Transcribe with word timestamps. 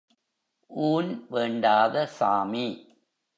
ஊன் 0.71 1.27
வேண்டாத 1.29 2.05
சாமி! 2.05 2.67